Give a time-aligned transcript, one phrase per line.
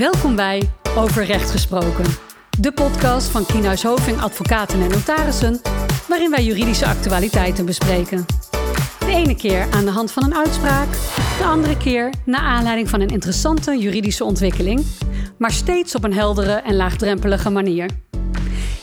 [0.00, 2.04] Welkom bij Over Recht Gesproken.
[2.60, 5.60] De podcast van Kienhuis Hoving Advocaten en Notarissen,
[6.08, 8.26] waarin wij juridische actualiteiten bespreken.
[8.98, 10.92] De ene keer aan de hand van een uitspraak,
[11.38, 14.86] de andere keer naar aanleiding van een interessante juridische ontwikkeling,
[15.38, 17.90] maar steeds op een heldere en laagdrempelige manier.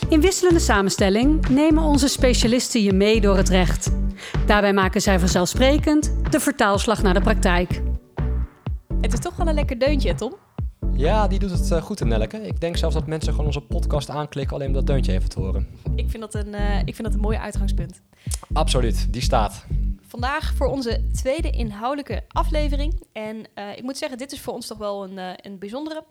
[0.09, 3.91] In wisselende samenstelling nemen onze specialisten je mee door het recht.
[4.45, 7.81] Daarbij maken zij vanzelfsprekend de vertaalslag naar de praktijk.
[9.02, 10.34] Het is toch wel een lekker deuntje, Tom?
[10.97, 12.37] Ja, die doet het uh, goed in Nelke.
[12.37, 15.39] Ik denk zelfs dat mensen gewoon onze podcast aanklikken alleen om dat deuntje even te
[15.39, 15.68] horen.
[15.96, 18.01] Ik vind dat een, uh, ik vind dat een mooi uitgangspunt.
[18.54, 19.65] Absoluut, die staat.
[20.07, 23.01] Vandaag voor onze tweede inhoudelijke aflevering.
[23.11, 26.04] En uh, ik moet zeggen, dit is voor ons toch wel een, een bijzondere.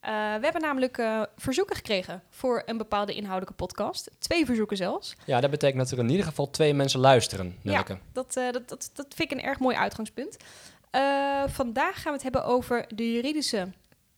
[0.00, 1.02] we hebben namelijk
[1.36, 4.10] verzoeken gekregen voor een bepaalde inhoudelijke podcast.
[4.18, 5.16] Twee verzoeken zelfs.
[5.26, 7.92] Ja, dat betekent dat er in ieder geval twee mensen luisteren, Nelke.
[7.92, 10.36] Ja, dat, dat, dat, dat vind ik een erg mooi uitgangspunt.
[11.46, 13.68] vandaag gaan we het hebben over de juridische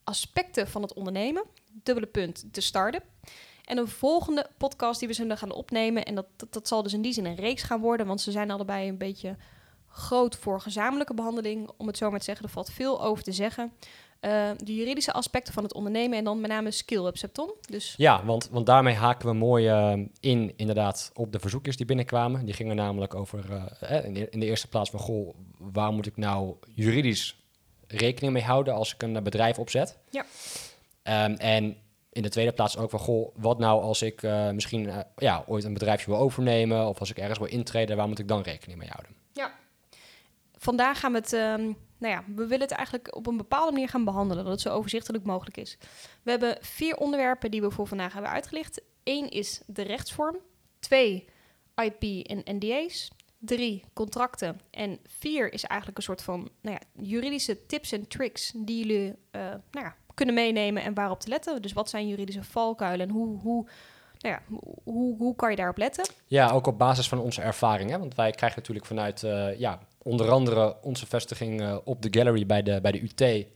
[0.04, 1.44] aspecten van het ondernemen.
[1.72, 3.04] Dubbele punt, de start-up.
[3.64, 6.04] En een volgende podcast die we zullen gaan opnemen.
[6.04, 8.06] En dat, dat, zal dus in die zin een reeks gaan worden.
[8.06, 9.36] Want ze zijn allebei een beetje
[9.88, 11.70] groot voor gezamenlijke behandeling.
[11.76, 13.72] Om het zo maar te zeggen, er valt veel over te zeggen.
[14.20, 17.52] Uh, de juridische aspecten van het ondernemen en dan met name skill-up, Septon.
[17.70, 17.94] Dus...
[17.96, 22.44] Ja, want, want daarmee haken we mooi uh, in inderdaad op de verzoekjes die binnenkwamen.
[22.44, 23.44] Die gingen namelijk over,
[23.82, 27.40] uh, in, de, in, de, eerste plaats van, goh, waar moet ik nou juridisch
[27.90, 29.98] rekening mee houden als ik een bedrijf opzet.
[30.10, 30.24] Ja.
[31.24, 31.76] Um, en
[32.12, 35.44] in de tweede plaats ook van, goh, wat nou als ik uh, misschien uh, ja,
[35.46, 38.42] ooit een bedrijfje wil overnemen of als ik ergens wil intreden, waar moet ik dan
[38.42, 39.16] rekening mee houden?
[39.32, 39.52] Ja.
[40.56, 43.88] Vandaag gaan we het, um, nou ja, we willen het eigenlijk op een bepaalde manier
[43.88, 45.78] gaan behandelen, dat het zo overzichtelijk mogelijk is.
[46.22, 48.82] We hebben vier onderwerpen die we voor vandaag hebben uitgelicht.
[49.04, 50.36] Eén is de rechtsvorm.
[50.78, 51.28] Twee,
[51.74, 53.10] IP en NDA's.
[53.42, 54.60] Drie, contracten.
[54.70, 59.08] En vier is eigenlijk een soort van nou ja, juridische tips en tricks die jullie
[59.08, 61.62] uh, nou ja, kunnen meenemen en waarop te letten.
[61.62, 63.68] Dus wat zijn juridische valkuilen en hoe, hoe,
[64.18, 64.42] nou ja,
[64.84, 66.06] hoe, hoe kan je daarop letten?
[66.26, 67.90] Ja, ook op basis van onze ervaring.
[67.90, 67.98] Hè?
[67.98, 72.46] Want wij krijgen natuurlijk vanuit uh, ja, onder andere onze vestiging uh, op de gallery
[72.46, 73.46] bij de, bij de UT...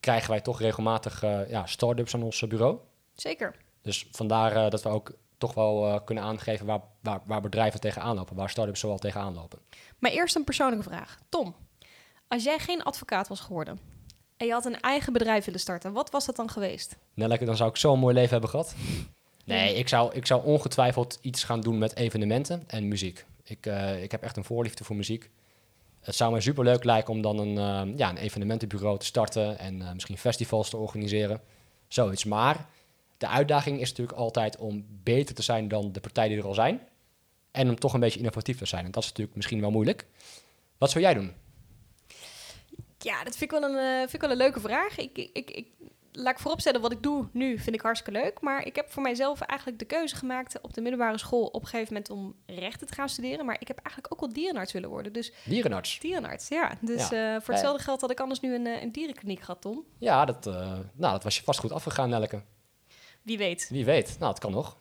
[0.00, 2.78] krijgen wij toch regelmatig ja, start-ups aan ons bureau.
[3.14, 3.54] Zeker.
[3.82, 8.16] Dus vandaar dat we ook toch wel uh, kunnen aangeven waar, waar, waar bedrijven tegenaan
[8.16, 9.58] lopen, waar start-ups zoal tegenaan lopen.
[9.98, 11.18] Maar eerst een persoonlijke vraag.
[11.28, 11.54] Tom,
[12.28, 13.78] als jij geen advocaat was geworden
[14.36, 16.96] en je had een eigen bedrijf willen starten, wat was dat dan geweest?
[17.14, 18.74] Nou, dan zou ik zo'n mooi leven hebben gehad.
[19.44, 23.24] Nee, ik zou, ik zou ongetwijfeld iets gaan doen met evenementen en muziek.
[23.42, 25.30] Ik, uh, ik heb echt een voorliefde voor muziek.
[26.00, 29.90] Het zou mij superleuk lijken om dan een, uh, ja, een evenementenbureau te starten en
[29.92, 31.40] misschien festivals te organiseren.
[31.88, 32.24] Zoiets.
[32.24, 32.66] Maar
[33.18, 36.54] de uitdaging is natuurlijk altijd om beter te zijn dan de partijen die er al
[36.54, 36.80] zijn.
[37.50, 38.84] En om toch een beetje innovatief te zijn.
[38.84, 40.06] En dat is natuurlijk misschien wel moeilijk.
[40.78, 41.32] Wat zou jij doen?
[42.98, 44.98] Ja, dat vind ik wel een, uh, vind ik wel een leuke vraag.
[44.98, 45.66] Ik, ik, ik,
[46.12, 48.40] laat ik vooropstellen, wat ik doe nu vind ik hartstikke leuk.
[48.40, 51.68] Maar ik heb voor mijzelf eigenlijk de keuze gemaakt op de middelbare school op een
[51.68, 53.46] gegeven moment om rechten te gaan studeren.
[53.46, 55.12] Maar ik heb eigenlijk ook wel dierenarts willen worden.
[55.12, 55.98] Dus dierenarts?
[56.00, 56.76] Dierenarts, ja.
[56.80, 57.34] Dus ja.
[57.34, 59.84] Uh, voor hetzelfde geld had ik anders nu een, een dierenkliniek gehad, Tom.
[59.98, 60.54] Ja, dat, uh,
[60.94, 62.42] nou, dat was je vast goed afgegaan, Nelke.
[63.26, 63.68] Wie weet.
[63.68, 64.16] Wie weet.
[64.18, 64.76] Nou, het kan nog.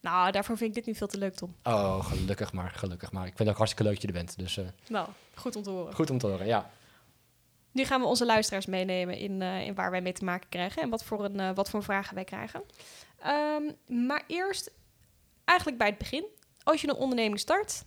[0.00, 1.56] Nou, daarvoor vind ik dit nu veel te leuk, Tom.
[1.62, 3.22] Oh, gelukkig maar, gelukkig maar.
[3.22, 4.38] Ik vind het ook hartstikke leuk dat je er bent.
[4.38, 5.94] Dus, uh, nou, goed om te horen.
[5.94, 6.70] Goed om te horen, ja.
[7.72, 10.82] Nu gaan we onze luisteraars meenemen in, uh, in waar wij mee te maken krijgen
[10.82, 12.62] en wat voor, een, uh, wat voor vragen wij krijgen.
[13.26, 13.76] Um,
[14.06, 14.70] maar eerst,
[15.44, 16.24] eigenlijk bij het begin.
[16.62, 17.84] Als je een onderneming start,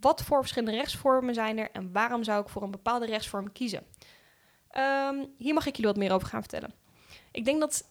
[0.00, 3.86] wat voor verschillende rechtsvormen zijn er en waarom zou ik voor een bepaalde rechtsvorm kiezen?
[4.76, 6.74] Um, hier mag ik jullie wat meer over gaan vertellen.
[7.30, 7.84] Ik denk dat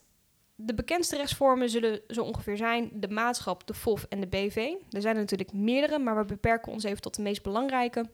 [0.66, 4.56] de bekendste rechtsvormen zullen zo ongeveer zijn de maatschap, de FOF en de BV.
[4.90, 8.10] Er zijn er natuurlijk meerdere, maar we beperken ons even tot de meest belangrijke.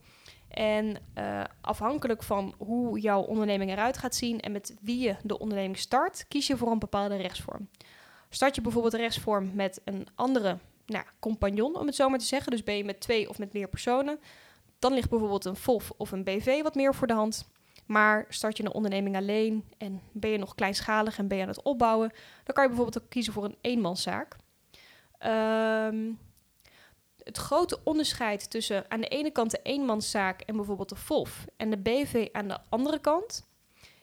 [0.47, 5.39] En uh, afhankelijk van hoe jouw onderneming eruit gaat zien en met wie je de
[5.39, 7.69] onderneming start, kies je voor een bepaalde rechtsvorm.
[8.29, 12.51] Start je bijvoorbeeld rechtsvorm met een andere nou, compagnon, om het zo maar te zeggen,
[12.51, 14.19] dus ben je met twee of met meer personen,
[14.79, 17.49] dan ligt bijvoorbeeld een FOF of een BV wat meer voor de hand.
[17.87, 21.49] Maar start je een onderneming alleen en ben je nog kleinschalig en ben je aan
[21.49, 22.09] het opbouwen,
[22.43, 24.35] dan kan je bijvoorbeeld ook kiezen voor een eenmanszaak.
[25.25, 26.19] Um,
[27.23, 31.69] het grote onderscheid tussen aan de ene kant de eenmanszaak en bijvoorbeeld de FOF en
[31.69, 33.47] de BV aan de andere kant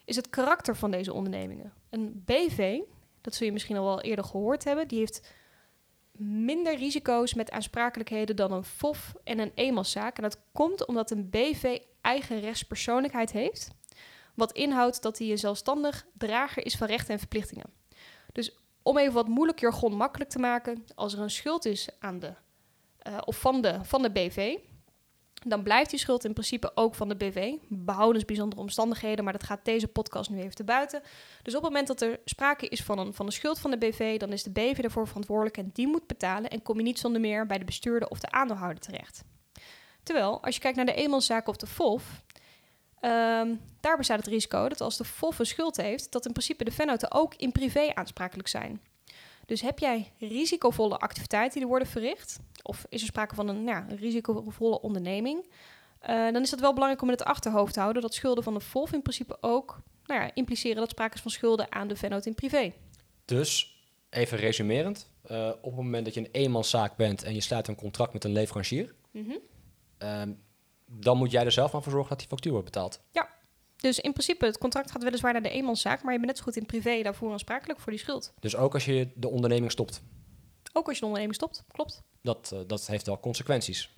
[0.04, 1.72] is het karakter van deze ondernemingen.
[1.90, 2.80] Een BV,
[3.20, 5.32] dat zul je misschien al wel eerder gehoord hebben, die heeft
[6.18, 10.16] minder risico's met aansprakelijkheden dan een FOF en een eenmanszaak.
[10.16, 13.70] En dat komt omdat een BV eigen rechtspersoonlijkheid heeft,
[14.34, 17.72] wat inhoudt dat hij een zelfstandig drager is van rechten en verplichtingen.
[18.32, 22.18] Dus om even wat moeilijk jargon makkelijk te maken, als er een schuld is aan
[22.18, 22.32] de,
[23.08, 24.56] uh, of van de, van de BV,
[25.46, 27.54] dan blijft die schuld in principe ook van de BV.
[27.68, 31.02] Behoudens bijzondere omstandigheden, maar dat gaat deze podcast nu even te buiten.
[31.42, 33.78] Dus op het moment dat er sprake is van een, van een schuld van de
[33.78, 36.50] BV, dan is de BV daarvoor verantwoordelijk en die moet betalen.
[36.50, 39.24] En kom je niet zonder meer bij de bestuurder of de aandeelhouder terecht.
[40.04, 42.22] Terwijl, als je kijkt naar de eenmanszaak of de FOF,
[43.00, 46.64] ehm, daar bestaat het risico dat als de FOF een schuld heeft, dat in principe
[46.64, 48.80] de vennoten ook in privé aansprakelijk zijn.
[49.46, 53.64] Dus heb jij risicovolle activiteiten die er worden verricht, of is er sprake van een,
[53.64, 55.50] ja, een risicovolle onderneming,
[55.98, 58.54] eh, dan is het wel belangrijk om in het achterhoofd te houden dat schulden van
[58.54, 61.96] de FOF in principe ook nou ja, impliceren dat sprake is van schulden aan de
[61.96, 62.72] vennoot in privé.
[63.24, 63.78] Dus,
[64.10, 67.74] even resumerend, eh, op het moment dat je een eenmanszaak bent en je sluit een
[67.76, 69.36] contract met een leverancier, Mhm.
[69.98, 70.32] Ehm,
[70.86, 73.00] dan moet jij er zelf aan voor zorgen dat die factuur wordt betaald.
[73.84, 76.44] Dus in principe, het contract gaat weliswaar naar de eenmanszaak, maar je bent net zo
[76.44, 78.32] goed in privé daarvoor aansprakelijk voor die schuld.
[78.40, 80.02] Dus ook als je de onderneming stopt,
[80.72, 82.02] Ook als je een onderneming stopt, klopt.
[82.22, 83.90] dat, eh, dat heeft wel consequenties.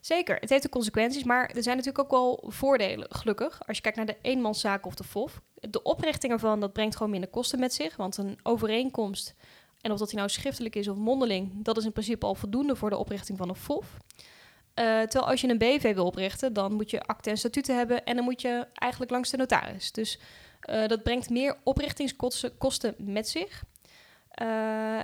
[0.00, 3.60] Zeker, het heeft de consequenties, maar er zijn natuurlijk ook wel voordelen, gelukkig.
[3.66, 5.40] Als je kijkt naar de eenmanszaak of de FOF.
[5.54, 7.96] De oprichting ervan, dat brengt gewoon minder kosten met zich.
[7.96, 9.34] Want een overeenkomst,
[9.80, 11.64] en of dat die nou schriftelijk is of mondeling...
[11.64, 13.96] dat is in principe al voldoende voor de oprichting van een FOF.
[14.80, 18.04] Eh, terwijl als je een BV wil oprichten, dan moet je akte en statuten hebben...
[18.04, 19.92] en dan moet je eigenlijk langs de notaris.
[19.92, 20.18] Dus
[20.60, 23.64] eh, dat brengt meer oprichtingskosten kosten met zich.
[24.30, 24.98] Eh,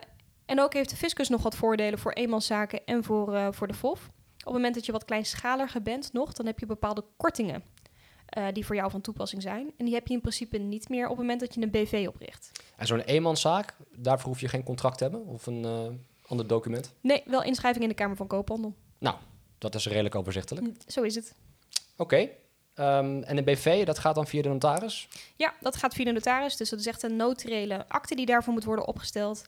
[0.46, 4.00] en ook heeft de fiscus nog wat voordelen voor eenmanszaken en voor, voor de FOF.
[4.00, 7.62] Op het moment dat je wat kleinschaliger bent nog, dan heb je bepaalde kortingen
[8.52, 9.72] die voor jou van toepassing zijn.
[9.76, 12.06] En die heb je in principe niet meer op het moment dat je een BV
[12.08, 12.50] opricht.
[12.76, 15.66] En zo'n eenmanszaak, daarvoor hoef je geen contract te hebben of een
[16.26, 16.94] ander document.
[17.00, 18.74] Nee, wel inschrijving in de Kamer van Koophandel.
[19.58, 20.66] Dat is redelijk overzichtelijk.
[20.86, 21.34] Zo is het.
[21.96, 22.28] Oké.
[22.74, 25.08] Ehm, en een BV, dat gaat dan via de notaris?
[25.36, 26.56] Ja, dat gaat via de notaris.
[26.56, 29.46] Dus dat is echt een notariële akte die daarvoor moet worden opgesteld.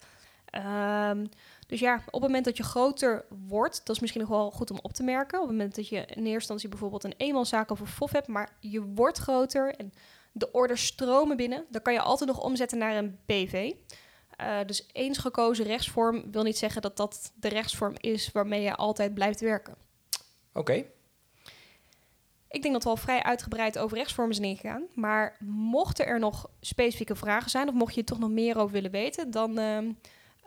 [0.51, 1.27] Ehm,
[1.67, 4.71] dus ja, op het moment dat je groter wordt, dat is misschien nog wel goed
[4.71, 5.41] om op te merken.
[5.41, 8.27] Op het moment dat je in eerste instantie bijvoorbeeld een eenmanszaak of een FOF hebt,
[8.27, 9.93] maar je wordt groter en
[10.33, 13.73] de orders stromen binnen, dan kan je altijd nog omzetten naar een BV.
[14.37, 18.75] Eh, dus eens gekozen rechtsvorm wil niet zeggen dat dat de rechtsvorm is waarmee je
[18.75, 19.75] altijd blijft werken.
[20.53, 20.85] Oké.
[22.51, 24.83] Ik denk dat we al vrij uitgebreid over rechtsvormen zijn ingegaan.
[24.95, 28.73] Maar mochten er nog specifieke vragen zijn, of mocht je er toch nog meer over
[28.73, 29.93] willen weten, dan ehm,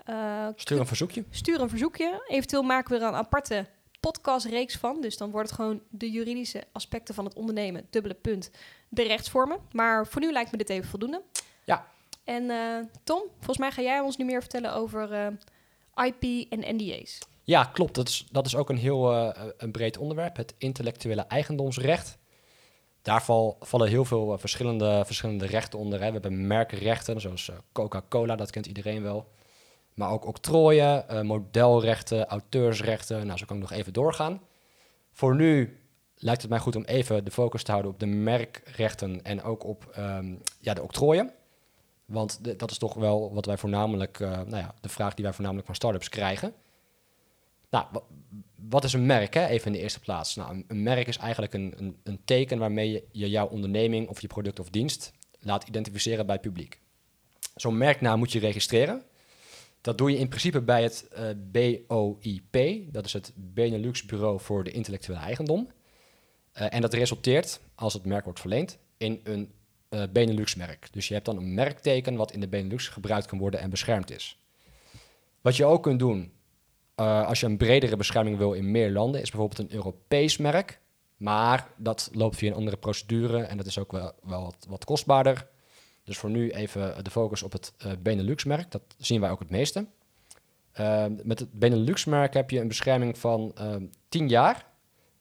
[0.05, 1.23] eh, Stuur een verzoekje.
[1.29, 2.25] stuur een verzoekje.
[2.27, 3.65] Eventueel maken we er een aparte
[3.99, 5.01] podcastreeks van.
[5.01, 8.51] Dus dan wordt het gewoon de juridische aspecten van het ondernemen, dubbele punt,
[8.89, 9.59] de rechtsvormen.
[9.71, 11.21] Maar voor nu lijkt me dit even voldoende.
[11.63, 11.87] Ja.
[12.23, 16.75] En eh, Tom, volgens mij ga jij ons nu meer vertellen over eh, IP en
[16.75, 17.19] NDA's.
[17.43, 17.95] Ja, klopt.
[17.95, 20.35] Dat is, dat is ook een heel eh, een breed onderwerp.
[20.37, 22.17] Het intellectuele eigendomsrecht.
[23.01, 25.99] Daar val- vallen heel veel eh, verschillende, verschillende rechten onder.
[25.99, 26.05] Hè.
[26.05, 29.27] We hebben merkenrechten, zoals eh, Coca-Cola, dat kent iedereen wel.
[29.93, 33.25] Maar ook octrooien, eh, modelrechten, auteursrechten.
[33.25, 34.41] Nou, zo kan ik nog even doorgaan.
[35.11, 35.79] Voor nu
[36.15, 39.63] lijkt het mij goed om even de focus te houden op de merkrechten en ook
[39.65, 41.31] op ehm, ja, de octrooien.
[42.05, 45.33] Want dat is toch wel wat wij voornamelijk, eh, nou ja, de vraag die wij
[45.33, 46.53] voornamelijk van startups krijgen.
[47.71, 48.03] Nou, wa-
[48.55, 49.33] wat is een merk?
[49.33, 49.47] Hè?
[49.47, 50.35] Even in de eerste plaats.
[50.35, 54.21] Nou, een, merk is eigenlijk een, een, een teken waarmee je, je jouw onderneming of
[54.21, 56.79] je product of dienst laat identificeren bij het publiek.
[57.55, 59.03] Zo'n merknaam moet je registreren.
[59.81, 64.63] Dat doe je in principe bij het eh, BOIP, dat is het Benelux Bureau voor
[64.63, 65.69] de Intellectuele Eigendom.
[66.51, 69.51] Eh, en dat resulteert, als het merk wordt verleend, in een
[69.89, 70.87] eh, Benelux-merk.
[70.91, 74.11] Dus je hebt dan een merkteken wat in de Benelux gebruikt kan worden en beschermd
[74.11, 74.39] is.
[75.41, 76.31] Wat je ook kunt doen,
[77.01, 80.79] eh, als je een bredere bescherming wil in meer landen, is bijvoorbeeld een Europees merk.
[81.17, 84.85] Maar dat loopt via een andere procedure en dat is ook wel, wel wat, wat
[84.85, 85.47] kostbaarder.
[86.03, 88.71] Dus voor nu even de focus op het eh, Benelux-merk.
[88.71, 89.85] Dat zien wij ook het meeste.
[90.71, 93.75] Eh, met het Benelux-merk heb je een bescherming van eh
[94.09, 94.65] 10 jaar.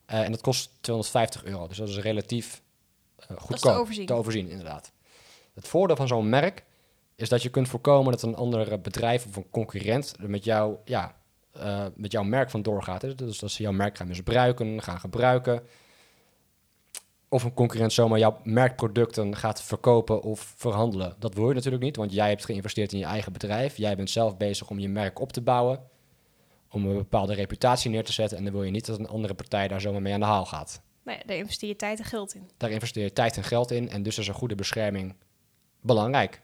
[0.07, 1.67] Eh, en dat kost 250 euro.
[1.67, 2.63] Dus dat is relatief
[3.37, 3.75] goedkoop.
[3.75, 4.07] overzien.
[4.07, 4.93] Te overzien, inderdaad.
[5.55, 6.65] Het voordeel van zo'n merk
[7.15, 11.20] is dat je kunt voorkomen dat een ander bedrijf of een concurrent met, jou, ja,
[11.53, 13.03] eh, met jouw merk van doorgaat.
[13.03, 13.15] Hè.
[13.15, 15.63] Dus dat ze jouw merk gaan misbruiken, gaan gebruiken.
[17.29, 21.15] Of een concurrent zomaar jouw merkproducten gaat verkopen of verhandelen.
[21.19, 23.77] Dat wil je natuurlijk niet, want jij hebt geïnvesteerd in je eigen bedrijf.
[23.77, 25.81] Jij bent zelf bezig om je merk op te bouwen,
[26.71, 28.39] om een bepaalde reputatie neer te zetten.
[28.39, 30.47] En dan wil je niet dat een andere partij daar zomaar mee aan de haal
[30.47, 30.83] gaat.
[31.05, 32.51] Nou ja, daar investeer je tijd en geld in.
[32.57, 35.15] Daar investeer je tijd en geld in en dus is een goede bescherming
[35.81, 36.43] belangrijk.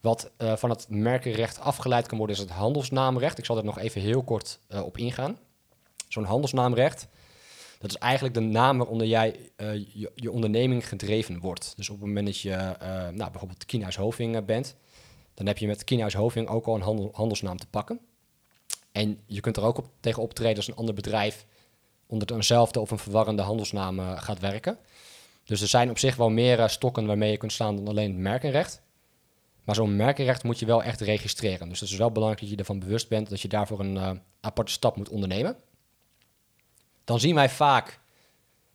[0.00, 3.38] Wat eh, van het merkenrecht afgeleid kan worden is het handelsnaamrecht.
[3.38, 5.38] Ik zal er nog even heel kort eh, op ingaan.
[6.08, 7.08] Zo'n handelsnaamrecht,
[7.78, 9.74] dat is eigenlijk de naam waaronder jij eh,
[10.14, 11.72] je, onderneming gedreven wordt.
[11.76, 12.74] Dus op het moment dat je
[13.12, 14.76] nou, bijvoorbeeld Kienhuis Hoving bent,
[15.34, 18.00] dan heb je met Kienhuis Hoving ook al een handel- handelsnaam te pakken.
[18.92, 21.46] En je kunt er ook op, tegen optreden als een ander bedrijf
[22.06, 24.78] onder eenzelfde of een verwarrende handelsnaam gaat werken.
[25.44, 28.20] Dus er zijn op zich wel meer stokken waarmee je kunt slaan dan alleen het
[28.20, 28.82] merkenrecht.
[29.64, 31.68] Maar zo'n merkenrecht moet je wel echt registreren.
[31.68, 34.10] Dus het is wel belangrijk dat je ervan bewust bent dat je daarvoor een eh,
[34.40, 35.56] aparte stap moet ondernemen.
[37.04, 38.00] Dan zien wij vaak,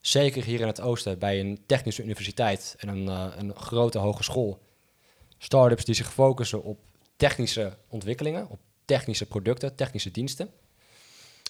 [0.01, 4.61] zeker hier in het oosten, bij een technische universiteit en een, eh, een grote hogeschool,
[5.37, 6.79] start-ups die zich focussen op
[7.15, 10.49] technische ontwikkelingen, op technische producten, technische diensten.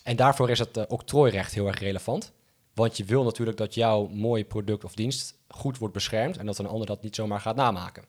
[0.03, 2.31] En daarvoor is het uh, octrooirecht heel erg relevant.
[2.73, 6.57] Want je wil natuurlijk dat jouw mooie product of dienst goed wordt beschermd en dat
[6.57, 8.03] een ander dat niet zomaar gaat namaken.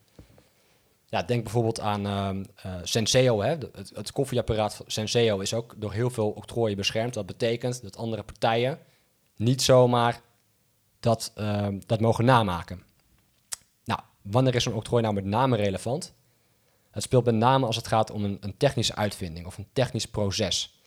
[1.09, 3.43] Ja, denk bijvoorbeeld aan uh, Senseo.
[3.43, 3.49] Hè?
[3.49, 7.15] Het, het, koffieapparaat Senseo is ook door heel veel octrooien beschermd.
[7.15, 8.79] Dat betekent dat andere partijen
[9.37, 10.21] niet zomaar
[11.01, 12.83] dat, uh, dat mogen namaken.
[13.85, 16.15] Nou, wanneer is een octrooi nou met name relevant?
[16.91, 20.07] Het speelt met name als het gaat om een, een technische uitvinding of een technisch
[20.07, 20.81] proces.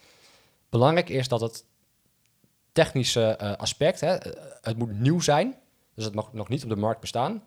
[0.70, 1.66] Belangrijk is dat het
[2.72, 4.18] technische uh, aspect, hè,
[4.62, 5.56] het moet nieuw zijn,
[5.94, 7.44] dus het mag nog niet op de markt bestaan.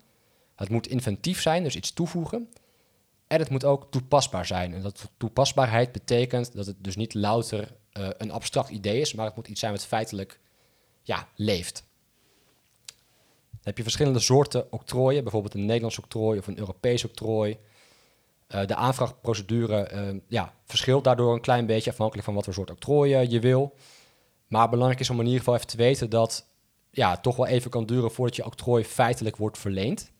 [0.55, 2.49] Het moet inventief zijn, dus iets toevoegen.
[3.33, 4.73] En het moet ook toepasbaar zijn.
[4.73, 9.25] En dat toepasbaarheid betekent dat het dus niet louter uh, een abstract idee is, maar
[9.25, 10.39] het moet iets zijn wat feitelijk
[11.01, 11.83] ja, leeft.
[12.85, 17.57] Dan heb je verschillende soorten octrooien, bijvoorbeeld een Nederlands octrooi of een Europees octrooi.
[18.47, 22.71] Uh, de aanvraagprocedure uh, ja, verschilt daardoor een klein beetje afhankelijk van wat voor soort
[22.71, 23.75] octrooien je wil.
[24.47, 26.47] Maar belangrijk is om in ieder geval even te weten dat
[26.89, 30.11] ja, het toch wel even kan duren voordat je octrooi feitelijk wordt verleend.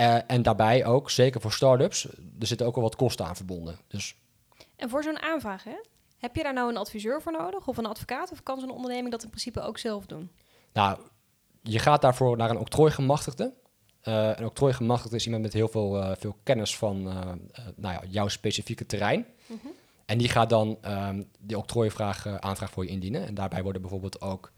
[0.00, 2.04] Uh, en daarbij ook, zeker voor start-ups,
[2.40, 3.78] er zitten ook al wat kosten aan verbonden.
[3.88, 4.16] Dus...
[4.76, 5.76] En voor zo'n aanvraag, hè?
[6.18, 8.32] heb je daar nou een adviseur voor nodig of een advocaat?
[8.32, 10.30] Of kan zo'n onderneming dat in principe ook zelf doen?
[10.72, 10.98] Nou,
[11.62, 13.52] je gaat daarvoor naar een octrooigemachtigde.
[14.04, 17.02] Uh, een octrooigemachtigde is iemand met heel veel, uh, veel kennis van
[17.76, 19.26] nou ja, jouw specifieke terrein.
[19.46, 19.70] Mm -hmm.
[20.06, 23.26] En die gaat dan um, die octrooivraag aanvraag voor je indienen.
[23.26, 24.52] En daarbij worden bijvoorbeeld ook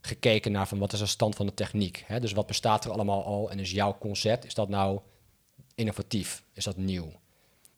[0.00, 2.04] gekeken naar van wat is de stand van de techniek.
[2.06, 2.20] Hè?
[2.20, 5.00] Dus wat bestaat er allemaal al en is jouw concept, is dat nou
[5.74, 6.42] innovatief?
[6.52, 7.12] Is dat nieuw?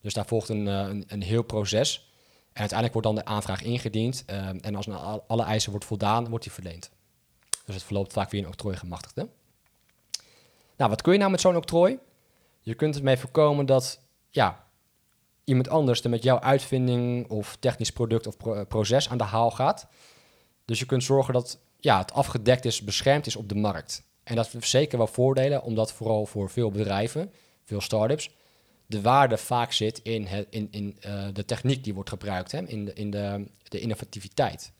[0.00, 2.11] Dus daar volgt een, een, een heel proces.
[2.53, 4.25] En uiteindelijk wordt dan de aanvraag ingediend.
[4.31, 4.89] Uh, en als
[5.27, 6.91] alle eisen wordt voldaan, wordt die verleend.
[7.65, 9.29] Dus het verloopt vaak via een octrooigemachtigde.
[10.77, 11.99] Nou, wat kun je nou met zo'n octrooi?
[12.61, 14.00] Je kunt ermee voorkomen dat
[14.31, 14.67] ja,
[15.45, 19.50] iemand anders er met jouw uitvinding of technisch product of pro proces aan de haal
[19.50, 19.87] gaat.
[20.65, 24.03] Dus je kunt zorgen dat ja, het afgedekt is, beschermd is op de markt.
[24.23, 27.33] En dat heeft zeker wel voordelen, omdat vooral voor veel bedrijven,
[27.65, 28.31] veel start-ups,
[28.87, 32.67] de waarde vaak zit in, het, in, in uh, de techniek die wordt gebruikt, hè,
[32.67, 34.73] in, de, in de, de innovativiteit.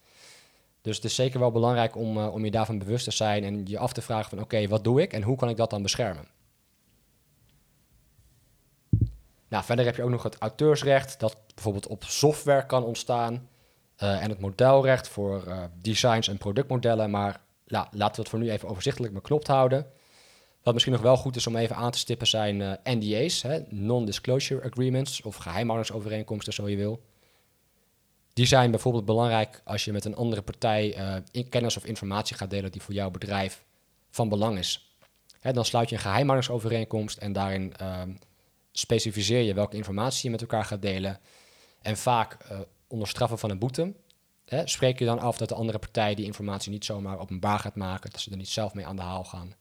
[0.83, 3.67] Dus het is zeker wel belangrijk om, uh, om je daarvan bewust te zijn en
[3.67, 5.83] je af te vragen van oké, wat doe ik en hoe kan ik dat dan
[5.83, 6.29] beschermen?
[9.49, 13.49] Nou, verder heb je ook nog het auteursrecht, dat bijvoorbeeld op software kan ontstaan.
[14.03, 17.11] Uh, en het modelrecht voor uh, designs en productmodellen.
[17.11, 19.87] Maar la, laten we het voor nu even overzichtelijk beknopt houden.
[20.63, 24.71] Wat misschien nog wel goed is om even aan te stippen zijn uh, NDA's, non-disclosure
[24.71, 27.03] agreements of geheimhoudingsovereenkomsten, zo je wil.
[28.33, 30.97] Die zijn bijvoorbeeld belangrijk als je met een andere partij
[31.31, 33.65] in kennis of informatie gaat delen die voor jouw bedrijf
[34.11, 34.97] van belang is.
[35.41, 37.73] Hè, dan sluit je een geheimhoudingsovereenkomst en daarin
[38.73, 41.19] specificeer je welke informatie je met elkaar gaat delen.
[41.83, 42.37] En vaak
[42.91, 43.95] onder straffen van een boete,
[44.45, 47.77] hè, spreek je dan af dat de andere partij die informatie niet zomaar openbaar gaat
[47.77, 49.55] maken, dat ze er niet zelf mee aan de haal gaan.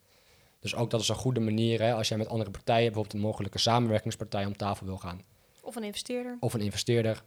[0.60, 3.20] Dus ook dat is een goede manier hè, als jij met andere partijen, bijvoorbeeld een
[3.20, 5.22] mogelijke samenwerkingspartij, om tafel wil gaan.
[5.62, 6.38] Of een investeerder.
[6.40, 7.24] Of een investeerder.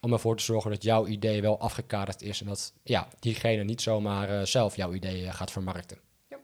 [0.00, 3.82] Om ervoor te zorgen dat jouw idee wel afgekaderd is en dat ja, diegene niet
[3.82, 5.98] zomaar uh, zelf jouw idee uh, gaat vermarkten.
[6.28, 6.38] Ja.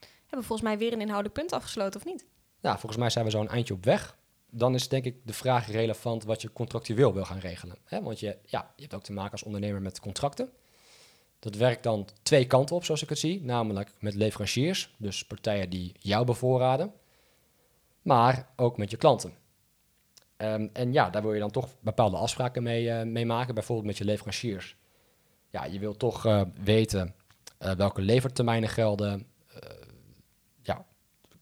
[0.00, 2.26] Hebben we volgens mij weer een inhoudelijk punt afgesloten, of niet?
[2.60, 4.18] Ja, volgens mij zijn we zo een eindje op weg
[4.50, 7.76] dan is denk ik de vraag relevant wat je contractueel wil gaan regelen.
[7.84, 8.02] Hè?
[8.02, 10.50] Want je, ja, je hebt ook te maken als ondernemer met contracten.
[11.38, 13.42] Dat werkt dan twee kanten op, zoals ik het zie.
[13.44, 16.92] Namelijk met leveranciers, dus partijen die jou bevoorraden.
[18.02, 19.34] Maar ook met je klanten.
[20.36, 23.54] Um, en ja, daar wil je dan toch bepaalde afspraken mee, uh, mee maken.
[23.54, 24.76] Bijvoorbeeld met je leveranciers.
[25.50, 27.14] Ja, je wilt toch uh, weten
[27.62, 29.26] uh, welke levertermijnen gelden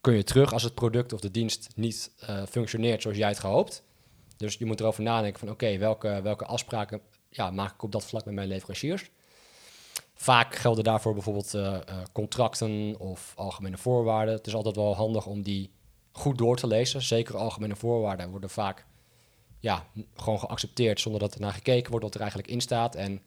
[0.01, 3.39] kun je terug als het product of de dienst niet uh, functioneert zoals jij het
[3.39, 3.83] gehoopt.
[4.37, 8.05] Dus je moet erover nadenken van oké, welke, welke afspraken ja, maak ik op dat
[8.05, 9.09] vlak met mijn leveranciers.
[10.13, 11.79] Vaak gelden daarvoor bijvoorbeeld uh, uh,
[12.11, 14.33] contracten of algemene voorwaarden.
[14.33, 15.71] Het is altijd wel handig om die
[16.11, 17.01] goed door te lezen.
[17.01, 18.85] Zeker algemene voorwaarden worden vaak
[19.59, 22.95] ja, gewoon geaccepteerd zonder dat er naar gekeken wordt wat er eigenlijk in staat.
[22.95, 23.21] En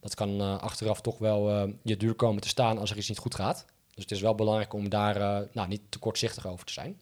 [0.00, 3.34] dat kan achteraf toch wel je duur komen te staan als er iets niet goed
[3.34, 3.64] gaat.
[3.94, 7.00] Dus het is wel belangrijk om daar uh, nou, niet te kortzichtig over te zijn.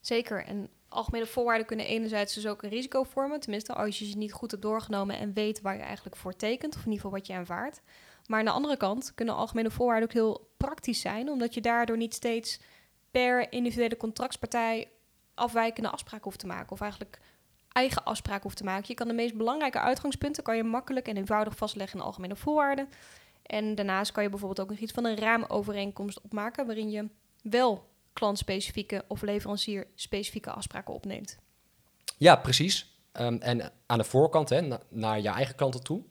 [0.00, 0.44] Zeker.
[0.44, 3.40] En algemene voorwaarden kunnen enerzijds dus ook een risico vormen.
[3.40, 6.74] Tenminste, als je ze niet goed hebt doorgenomen en weet waar je eigenlijk voor tekent.
[6.74, 7.80] Of in ieder geval wat je aanvaardt.
[8.26, 11.28] Maar aan de andere kant kunnen algemene voorwaarden ook heel praktisch zijn.
[11.28, 12.60] Omdat je daardoor niet steeds
[13.10, 14.88] per individuele contractspartij
[15.34, 16.72] afwijkende afspraken hoeft te maken.
[16.72, 17.20] Of eigenlijk
[17.72, 18.84] eigen afspraken hoeft te maken.
[18.88, 22.88] Je kan de meest belangrijke uitgangspunten kan je makkelijk en eenvoudig vastleggen in algemene voorwaarden.
[23.42, 27.08] En daarnaast kan je bijvoorbeeld ook nog iets van een raamovereenkomst opmaken waarin je
[27.42, 31.38] wel klantspecifieke of leverancier-specifieke afspraken opneemt.
[32.18, 32.98] Ja, precies.
[33.12, 36.02] Ehm, en aan de voorkant, hè, naar je eigen klanten toe,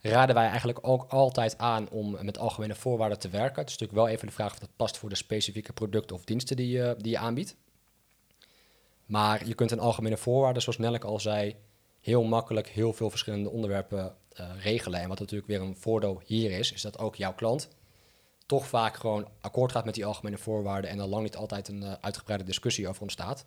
[0.00, 3.60] raden wij eigenlijk ook altijd aan om met algemene voorwaarden te werken.
[3.60, 6.24] Het is natuurlijk wel even de vraag of dat past voor de specifieke producten of
[6.24, 7.56] diensten die je, die je aanbiedt.
[9.06, 11.56] Maar je kunt een algemene voorwaarden, zoals Nelleke al zei,
[12.00, 14.16] heel makkelijk heel veel verschillende onderwerpen
[14.60, 15.00] regelen.
[15.00, 17.68] En wat natuurlijk weer een voordeel hier is, is dat ook jouw klant
[18.48, 21.82] toch vaak gewoon akkoord gaat met die algemene voorwaarden en er lang niet altijd een
[21.82, 23.46] uh, uitgebreide discussie over ontstaat.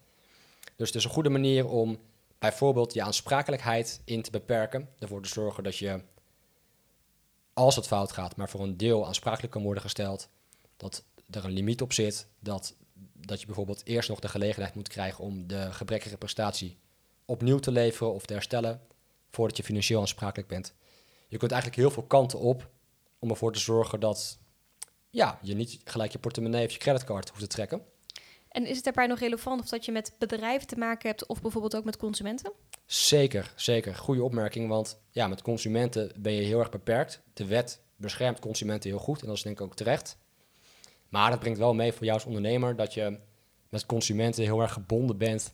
[0.76, 2.00] Dus het is een goede manier om
[2.40, 4.90] bijvoorbeeld je aansprakelijkheid in te beperken.
[5.00, 6.02] Ervoor te zorgen dat je,
[7.54, 10.30] als het fout gaat, maar voor een deel aansprakelijk kan worden gesteld.
[10.78, 12.28] Dat er een limiet op zit.
[12.40, 12.76] Dat,
[13.14, 16.78] dat je bijvoorbeeld eerst nog de gelegenheid moet krijgen om de gebrekkige prestatie
[17.26, 18.82] opnieuw te leveren of te herstellen.
[19.30, 20.74] Voordat je financieel aansprakelijk bent.
[21.32, 22.70] Je kunt eigenlijk heel veel kanten op
[23.20, 24.40] om ervoor te zorgen dat
[25.10, 27.82] ja, je niet gelijk je portemonnee of je creditcard hoeft te trekken.
[28.48, 31.42] En is het daarbij nog relevant of dat je met bedrijven te maken hebt of
[31.42, 32.52] bijvoorbeeld ook met consumenten?
[32.86, 33.96] Zeker, zeker.
[33.96, 37.22] Goede opmerking, want ja, met consumenten ben je heel erg beperkt.
[37.34, 40.18] De wet beschermt consumenten heel goed en dat is denk ik ook terecht.
[41.10, 43.20] Maar dat brengt wel mee voor jou als ondernemer dat je
[43.70, 45.54] met consumenten heel erg gebonden bent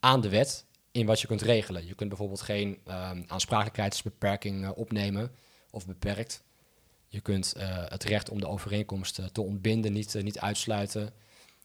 [0.00, 0.66] aan de wet
[0.98, 1.86] in wat je kunt regelen.
[1.86, 5.30] Je kunt bijvoorbeeld geen uh, aansprakelijkheidsbeperking uh, opnemen
[5.70, 6.42] of beperkt.
[7.08, 11.12] Je kunt uh, het recht om de overeenkomst te ontbinden niet, niet uitsluiten.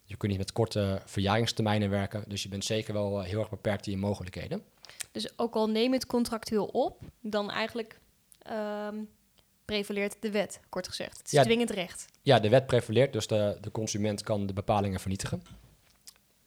[0.04, 2.24] Je kunt niet met korte verjaringstermijnen werken.
[2.28, 4.64] Dus je bent zeker wel heel erg beperkt in je mogelijkheden.
[5.12, 8.00] Dus ook al neem je het contractueel op, dan eigenlijk
[8.90, 9.10] um,
[9.66, 11.18] prevaleert de wet, kort gezegd.
[11.18, 12.06] Het is ja, dwingend recht.
[12.22, 15.42] Ja, de wet prevaleert, dus de, de consument kan de bepalingen vernietigen.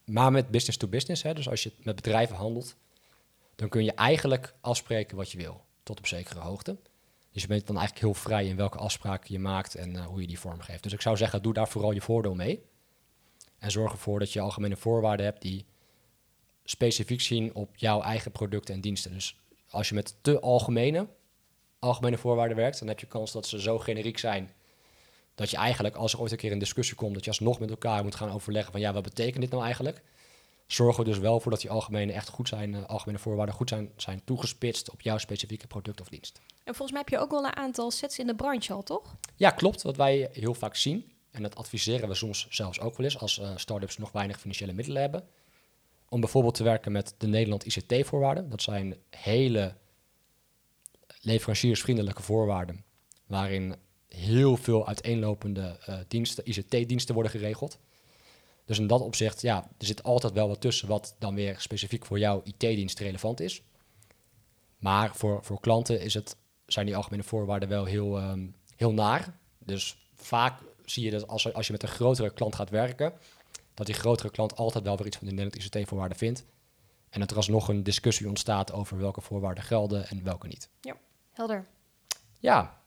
[0.06, 2.76] Maar met business to business, hè, dus als je met bedrijven handelt,
[3.54, 6.76] dan kun je eigenlijk afspreken wat je wil, tot op zekere hoogte.
[7.32, 10.20] Dus je bent dan eigenlijk heel vrij in welke afspraken je maakt en uh, hoe
[10.20, 10.82] je die vormgeeft.
[10.82, 12.64] Dus ik zou zeggen, doe daar vooral je voordeel mee.
[13.58, 15.66] En zorg ervoor dat je algemene voorwaarden hebt die
[16.64, 19.12] specifiek zien op jouw eigen producten en diensten.
[19.12, 19.40] Dus
[19.70, 21.08] als je met te algemene,
[21.78, 24.50] algemene voorwaarden werkt, dan heb je kans dat ze zo generiek zijn
[25.36, 27.70] dat je eigenlijk, als er ooit een keer een discussie komt, dat je alsnog met
[27.70, 30.02] elkaar moet gaan overleggen van ja, wat betekent dit nou eigenlijk?
[30.66, 33.68] Zorgen we dus wel voor dat die algemene echt goed zijn, uh, algemene voorwaarden goed
[33.68, 36.40] zijn, zijn toegespitst op jouw specifieke product of dienst.
[36.64, 39.16] En volgens mij heb je ook wel een aantal sets in de branche al, toch?
[39.36, 39.82] Ja, klopt.
[39.82, 43.38] Wat wij heel vaak zien, en dat adviseren we soms zelfs ook wel eens als
[43.38, 45.28] uh, start-ups nog weinig financiële middelen hebben,
[46.08, 48.48] om bijvoorbeeld te werken met de Nederland ICT-voorwaarden.
[48.50, 49.76] Dat zijn hele
[51.20, 52.84] leveranciersvriendelijke voorwaarden,
[53.26, 53.76] waarin
[54.08, 57.78] heel veel uiteenlopende uh, diensten, ICT-diensten worden geregeld.
[58.64, 62.04] Dus in dat opzicht, ja, er zit altijd wel wat tussen wat dan weer specifiek
[62.04, 63.62] voor jouw IT-dienst relevant is.
[64.78, 69.38] Maar voor, voor klanten is het, zijn die algemene voorwaarden wel heel, um, heel naar.
[69.58, 73.12] Dus vaak zie je dat als, als je met een grotere klant gaat werken,
[73.74, 76.44] dat die grotere klant altijd wel weer iets van de Nederlandse ICT-voorwaarden vindt.
[77.10, 80.68] En dat er alsnog een discussie ontstaat over welke voorwaarden gelden en welke niet.
[80.80, 80.96] Ja,
[81.32, 81.66] helder.
[82.38, 82.82] Ja,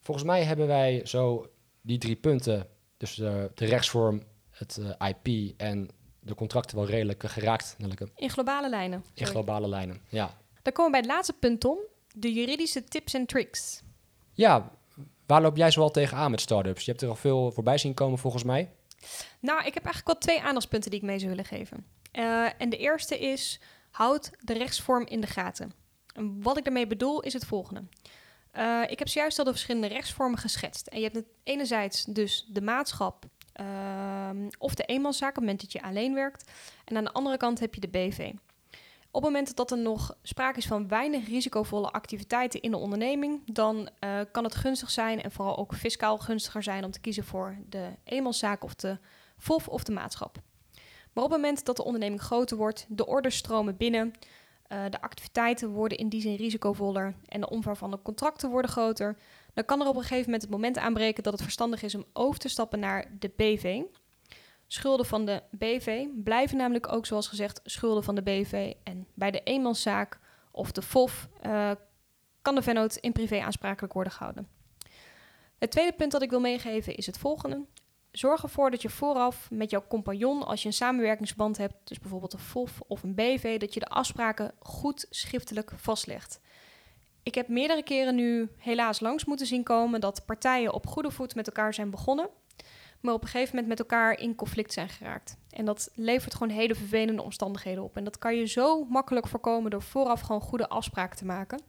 [0.00, 5.54] volgens mij hebben wij zo die drie punten, dus de, de rechtsvorm, het eh, IP
[5.60, 5.88] en
[6.20, 7.74] de contracten wel redelijk geraakt.
[7.78, 8.08] Nelke.
[8.14, 9.04] In globale lijnen.
[9.14, 10.38] In globale lijnen, ja.
[10.62, 11.78] Dan komen we bij het laatste punt, Tom.
[12.14, 13.82] De juridische tips en tricks.
[14.32, 14.70] Ja,
[15.26, 16.84] waar loop jij zoal tegenaan met startups?
[16.84, 18.70] Je hebt er al veel voorbij zien komen volgens mij.
[19.40, 21.86] Nou, ik heb eigenlijk wel twee aandachtspunten die ik mee zou willen geven.
[22.12, 23.60] Uh, en de eerste is,
[23.90, 25.72] houd de rechtsvorm in de gaten.
[26.14, 27.82] En wat ik daarmee bedoel is het volgende.
[28.58, 30.86] Uh, ik heb zojuist al de verschillende rechtsvormen geschetst.
[30.86, 33.24] En je hebt enerzijds dus de maatschap
[33.60, 36.50] uh, of de eenmanszaak op het moment dat je alleen werkt.
[36.84, 38.32] En aan de andere kant heb je de BV.
[39.12, 43.54] Op het moment dat er nog sprake is van weinig risicovolle activiteiten in de onderneming,
[43.54, 47.24] dan uh, kan het gunstig zijn en vooral ook fiscaal gunstiger zijn om te kiezen
[47.24, 48.98] voor de eenmanszaak of de
[49.38, 50.38] FOF of de maatschap.
[51.12, 54.12] Maar op het moment dat de onderneming groter wordt, de orders stromen binnen,
[54.72, 58.70] uh, de activiteiten worden in die zin risicovoller en de omvang van de contracten worden
[58.70, 59.16] groter,
[59.54, 62.04] dan kan er op een gegeven moment het moment aanbreken dat het verstandig is om
[62.12, 63.82] over te stappen naar de BV.
[64.66, 68.72] Schulden van de BV blijven namelijk ook, zoals gezegd, schulden van de BV.
[68.82, 70.18] En bij de eenmanszaak
[70.50, 71.70] of de FOF uh,
[72.42, 74.48] kan de vennoot in privé aansprakelijk worden gehouden.
[75.58, 77.64] Het tweede punt dat ik wil meegeven is het volgende.
[78.12, 82.32] Zorg ervoor dat je vooraf met jouw compagnon, als je een samenwerkingsband hebt, dus bijvoorbeeld
[82.32, 86.40] een FOF of een BV, dat je de afspraken goed schriftelijk vastlegt.
[87.22, 91.34] Ik heb meerdere keren nu helaas langs moeten zien komen dat partijen op goede voet
[91.34, 92.28] met elkaar zijn begonnen,
[93.00, 95.36] maar op een gegeven moment met elkaar in conflict zijn geraakt.
[95.50, 97.96] En dat levert gewoon hele vervelende omstandigheden op.
[97.96, 101.62] En dat kan je zo makkelijk voorkomen door vooraf gewoon goede afspraken te maken.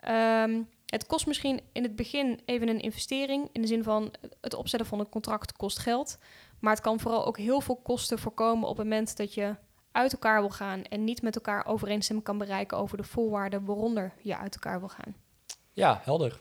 [0.00, 4.54] Ehm, het kost misschien in het begin even een investering, in de zin van het
[4.54, 6.18] opzetten van een contract kost geld.
[6.60, 9.54] Maar het kan vooral ook heel veel kosten voorkomen op het moment dat je
[9.92, 14.12] uit elkaar wil gaan en niet met elkaar overeenstemming kan bereiken over de voorwaarden waaronder
[14.22, 15.14] je uit elkaar wil gaan.
[15.72, 16.40] Ja, helder.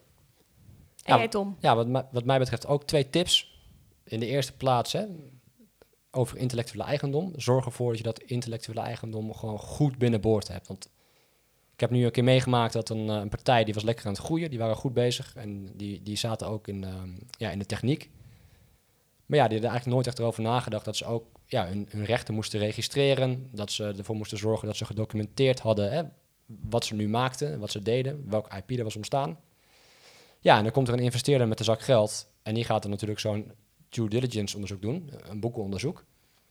[1.03, 1.55] En Ja, jij Tom?
[1.59, 3.61] Ja, wat, mij- wat mij betreft ook twee tips.
[4.03, 5.05] In de eerste plaats hè,
[6.11, 7.33] over intellectuele eigendom.
[7.35, 10.67] Zorg ervoor dat je dat intellectuele eigendom gewoon goed binnenboord hebt.
[10.67, 10.89] Want
[11.77, 14.11] ik heb nu een keer meegemaakt dat een, eh, een partij die was lekker aan
[14.11, 14.49] het groeien.
[14.49, 18.09] Die waren goed bezig en die, die zaten ook in, ehm, ja, in de techniek.
[19.25, 22.33] Maar ja, die hadden eigenlijk nooit echt erover nagedacht dat ze ook ja, hun, rechten
[22.33, 23.49] moesten registreren.
[23.51, 26.03] Dat ze ervoor moesten zorgen dat ze gedocumenteerd hadden hè,
[26.45, 29.39] wat ze nu maakten, wat ze deden, welk IP er was ontstaan.
[30.39, 32.29] Ja, en dan komt er een investeerder met een zak geld.
[32.43, 33.51] En die gaat dan natuurlijk zo'n
[33.89, 36.05] due diligence onderzoek doen, een boekenonderzoek.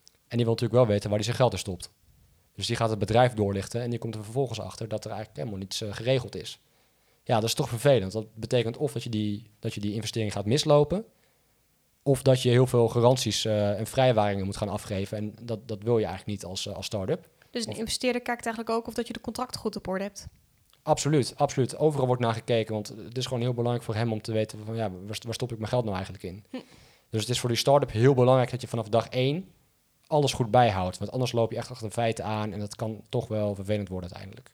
[0.05, 1.91] En die wil natuurlijk wel weten waar hij zijn geld in stopt.
[2.57, 5.39] Dus die gaat het bedrijf doorlichten en die komt er vervolgens achter dat er eigenlijk
[5.39, 6.61] helemaal niets eh, geregeld is.
[7.25, 8.13] Ja, dat is toch vervelend.
[8.13, 11.05] Dat betekent of dat je die, dat je die investering gaat mislopen,
[12.03, 15.17] of dat je heel veel garanties eh, en vrijwaringen moet gaan afgeven.
[15.19, 17.29] En dat, dat wil je eigenlijk niet als, eh, als start-up.
[17.51, 20.05] Dus een Of- investeerder kijkt eigenlijk ook of dat je de contracten goed op orde
[20.05, 20.27] hebt.
[20.83, 21.77] Absoluut, absoluut.
[21.79, 24.59] Overal wordt naar gekeken, want het is gewoon heel belangrijk voor hem om te weten
[24.65, 26.45] van ja, waar, waar stop ik mijn geld nou eigenlijk in.
[26.51, 26.57] Hm.
[27.11, 29.49] Dus het is voor die start-up heel belangrijk dat je vanaf dag één
[30.07, 30.99] alles goed bijhoudt.
[30.99, 33.89] Want anders loop je echt achter de feiten aan en dat kan toch wel vervelend
[33.89, 34.51] worden uiteindelijk.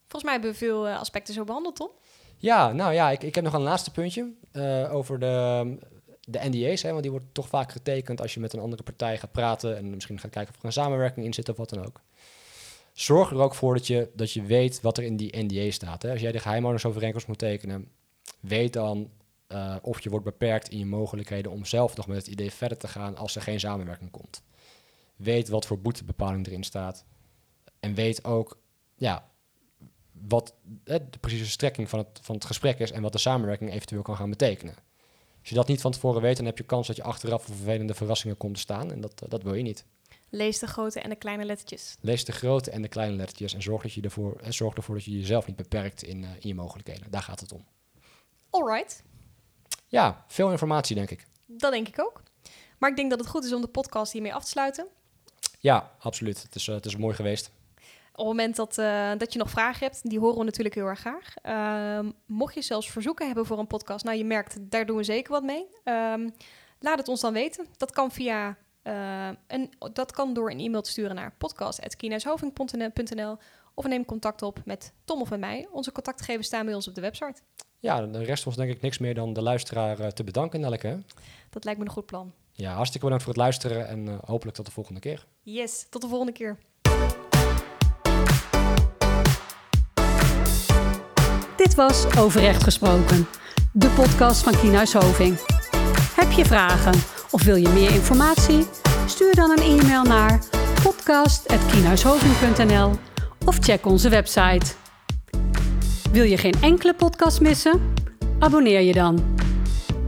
[0.00, 1.90] Volgens mij hebben we veel eh, aspecten zo behandeld, Tom.
[2.38, 5.76] Ja, nou ja, ik, ik heb nog een laatste puntje eh, over de,
[6.20, 6.82] de NDA's.
[6.82, 9.76] Hè, want die wordt toch vaak getekend als je met een andere partij gaat praten
[9.76, 12.00] en misschien gaat kijken of er een samenwerking in zit of wat dan ook.
[12.92, 16.02] Zorg er ook voor dat je, dat je weet wat er in die NDA staat.
[16.02, 16.10] Hè.
[16.10, 17.88] Als jij de geheimhoudingsovereenkomst moet tekenen,
[18.40, 19.10] weet dan
[19.54, 22.78] eh, of je wordt beperkt in je mogelijkheden om zelf nog met het idee verder
[22.78, 24.42] te gaan als er geen samenwerking komt.
[25.16, 27.04] Weet wat voor boetebepaling erin staat.
[27.80, 28.58] En weet ook
[28.94, 29.30] ja,
[30.12, 33.72] wat eh, de precieze strekking van het, van het gesprek is en wat de samenwerking
[33.72, 34.74] eventueel kan gaan betekenen.
[35.40, 37.54] Als je dat niet van tevoren weet, dan heb je kans dat je achteraf voor
[37.54, 38.92] vervelende verrassingen komt te staan.
[38.92, 39.84] En dat, eh, dat wil je niet.
[40.30, 41.96] Lees de grote en de kleine lettertjes.
[42.00, 44.94] Lees de grote en de kleine lettertjes en zorg, dat je ervoor, eh, zorg ervoor
[44.94, 47.10] dat je jezelf niet beperkt in, in je mogelijkheden.
[47.10, 47.64] Daar gaat het om.
[48.50, 49.02] Alright,
[49.94, 51.26] Ja, veel informatie denk ik.
[51.46, 52.22] dat denk ik ook.
[52.78, 54.86] Maar ik denk dat het goed is om de podcast hiermee af te sluiten.
[55.60, 56.42] Ja, absoluut.
[56.42, 57.50] Het is, eh, het is mooi geweest.
[57.76, 60.86] Op het moment dat, eh, dat je nog vragen hebt, die horen we natuurlijk heel
[60.86, 61.34] erg graag.
[61.42, 65.04] Ehm, mocht je zelfs verzoeken hebben voor een podcast, nou je merkt, daar doen we
[65.04, 65.66] zeker wat mee.
[65.84, 66.28] Ehm,
[66.78, 67.66] laat het ons dan weten.
[67.76, 73.38] Dat kan via eh, een, dat kan door een e-mail te sturen naar podcast.kienhuishoving.nl
[73.74, 75.68] of neem contact op met Tom of met mij.
[75.72, 77.40] Onze contactgegevens staan bij ons op de website.
[77.78, 80.86] Ja, dan rest ons denk ik niks meer dan de luisteraar eh, te bedanken, Nelleke.
[80.86, 80.96] hè?
[81.50, 82.32] Dat lijkt me een goed plan.
[82.52, 85.26] Ja, hartstikke bedankt voor het luisteren en eh, hopelijk tot de volgende keer.
[85.42, 86.58] Yes, tot de volgende keer.
[91.56, 93.26] Dit was Overrecht Gesproken,
[93.72, 95.38] de podcast van Kienhuis Hoving.
[96.16, 96.92] Heb je vragen
[97.30, 98.66] of wil je meer informatie?
[99.06, 100.44] Stuur dan een e-mail naar
[100.82, 103.13] podcast.kienhuishoving.nl
[103.44, 104.74] of check onze website.
[106.12, 107.94] Wil je geen enkele podcast missen?
[108.38, 109.36] Abonneer je dan.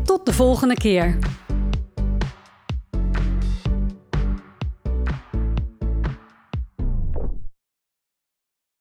[0.05, 1.18] Tot de volgende keer.